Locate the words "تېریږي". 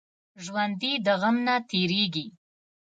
1.69-2.27